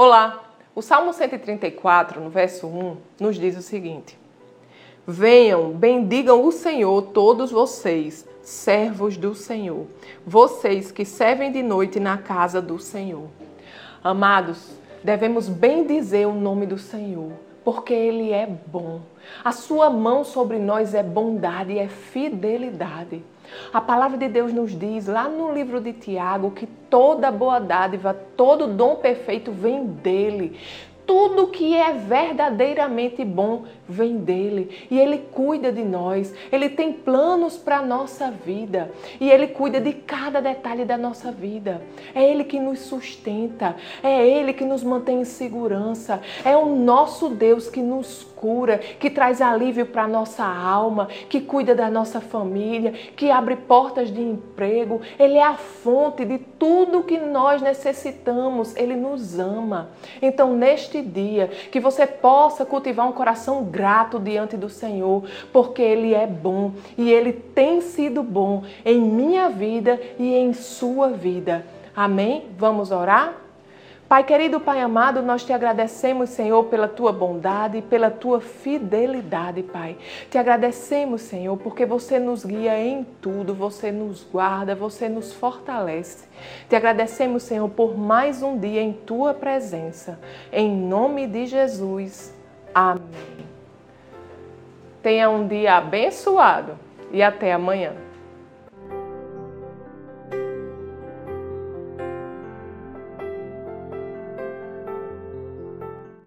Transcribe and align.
Olá! 0.00 0.44
O 0.76 0.80
Salmo 0.80 1.12
134, 1.12 2.20
no 2.20 2.30
verso 2.30 2.68
1, 2.68 2.96
nos 3.18 3.36
diz 3.36 3.58
o 3.58 3.62
seguinte: 3.62 4.16
Venham, 5.04 5.72
bendigam 5.72 6.44
o 6.44 6.52
Senhor 6.52 7.02
todos 7.06 7.50
vocês, 7.50 8.24
servos 8.40 9.16
do 9.16 9.34
Senhor, 9.34 9.88
vocês 10.24 10.92
que 10.92 11.04
servem 11.04 11.50
de 11.50 11.64
noite 11.64 11.98
na 11.98 12.16
casa 12.16 12.62
do 12.62 12.78
Senhor. 12.78 13.26
Amados, 14.00 14.70
devemos 15.02 15.48
bendizer 15.48 16.28
o 16.28 16.32
nome 16.32 16.64
do 16.64 16.78
Senhor, 16.78 17.32
porque 17.68 17.92
Ele 17.92 18.32
é 18.32 18.46
bom. 18.46 19.00
A 19.44 19.52
sua 19.52 19.90
mão 19.90 20.24
sobre 20.24 20.58
nós 20.58 20.94
é 20.94 21.02
bondade 21.02 21.78
é 21.78 21.86
fidelidade. 21.86 23.22
A 23.70 23.78
palavra 23.78 24.16
de 24.16 24.26
Deus 24.26 24.54
nos 24.54 24.70
diz 24.70 25.06
lá 25.06 25.28
no 25.28 25.52
livro 25.52 25.78
de 25.78 25.92
Tiago 25.92 26.52
que 26.52 26.66
toda 26.66 27.30
boa 27.30 27.58
dádiva, 27.58 28.16
todo 28.38 28.66
dom 28.66 28.96
perfeito 28.96 29.52
vem 29.52 29.84
dele 29.84 30.58
tudo 31.08 31.46
que 31.46 31.74
é 31.74 31.90
verdadeiramente 31.90 33.24
bom 33.24 33.64
vem 33.88 34.18
dele 34.18 34.86
e 34.90 35.00
ele 35.00 35.16
cuida 35.32 35.72
de 35.72 35.82
nós. 35.82 36.34
Ele 36.52 36.68
tem 36.68 36.92
planos 36.92 37.56
para 37.56 37.78
a 37.78 37.82
nossa 37.82 38.30
vida 38.30 38.92
e 39.18 39.30
ele 39.30 39.46
cuida 39.46 39.80
de 39.80 39.94
cada 39.94 40.42
detalhe 40.42 40.84
da 40.84 40.98
nossa 40.98 41.32
vida. 41.32 41.80
É 42.14 42.22
ele 42.22 42.44
que 42.44 42.60
nos 42.60 42.80
sustenta, 42.80 43.74
é 44.02 44.28
ele 44.28 44.52
que 44.52 44.66
nos 44.66 44.84
mantém 44.84 45.22
em 45.22 45.24
segurança, 45.24 46.20
é 46.44 46.54
o 46.54 46.66
nosso 46.66 47.30
Deus 47.30 47.70
que 47.70 47.80
nos 47.80 48.22
cura, 48.38 48.78
que 48.78 49.10
traz 49.10 49.40
alívio 49.40 49.86
para 49.86 50.04
a 50.04 50.08
nossa 50.08 50.44
alma, 50.44 51.08
que 51.28 51.40
cuida 51.40 51.74
da 51.74 51.90
nossa 51.90 52.20
família, 52.20 52.92
que 52.92 53.30
abre 53.30 53.56
portas 53.56 54.12
de 54.12 54.20
emprego. 54.20 55.00
Ele 55.18 55.38
é 55.38 55.42
a 55.42 55.54
fonte 55.54 56.24
de 56.24 56.38
tudo 56.38 57.02
que 57.02 57.18
nós 57.18 57.60
necessitamos. 57.60 58.76
Ele 58.76 58.94
nos 58.94 59.38
ama. 59.38 59.90
Então, 60.22 60.54
neste 60.54 60.97
dia, 61.02 61.48
que 61.70 61.80
você 61.80 62.06
possa 62.06 62.64
cultivar 62.64 63.08
um 63.08 63.12
coração 63.12 63.64
grato 63.64 64.18
diante 64.18 64.56
do 64.56 64.68
Senhor, 64.68 65.24
porque 65.52 65.82
Ele 65.82 66.14
é 66.14 66.26
bom 66.26 66.72
e 66.96 67.10
Ele 67.10 67.32
tem 67.32 67.80
sido 67.80 68.22
bom 68.22 68.62
em 68.84 69.00
minha 69.00 69.48
vida 69.48 70.00
e 70.18 70.34
em 70.34 70.52
sua 70.52 71.08
vida. 71.08 71.64
Amém? 71.94 72.46
Vamos 72.56 72.90
orar? 72.90 73.47
Pai 74.08 74.24
querido, 74.24 74.58
Pai 74.58 74.80
amado, 74.80 75.20
nós 75.20 75.44
te 75.44 75.52
agradecemos, 75.52 76.30
Senhor, 76.30 76.64
pela 76.64 76.88
tua 76.88 77.12
bondade 77.12 77.76
e 77.76 77.82
pela 77.82 78.10
tua 78.10 78.40
fidelidade, 78.40 79.62
Pai. 79.62 79.98
Te 80.30 80.38
agradecemos, 80.38 81.20
Senhor, 81.20 81.58
porque 81.58 81.84
você 81.84 82.18
nos 82.18 82.42
guia 82.42 82.80
em 82.80 83.04
tudo, 83.20 83.52
você 83.52 83.92
nos 83.92 84.24
guarda, 84.24 84.74
você 84.74 85.10
nos 85.10 85.34
fortalece. 85.34 86.26
Te 86.70 86.74
agradecemos, 86.74 87.42
Senhor, 87.42 87.68
por 87.68 87.98
mais 87.98 88.42
um 88.42 88.58
dia 88.58 88.80
em 88.80 88.94
tua 88.94 89.34
presença. 89.34 90.18
Em 90.50 90.74
nome 90.74 91.26
de 91.26 91.44
Jesus. 91.44 92.34
Amém. 92.74 93.46
Tenha 95.02 95.28
um 95.28 95.46
dia 95.46 95.76
abençoado 95.76 96.78
e 97.12 97.22
até 97.22 97.52
amanhã. 97.52 98.07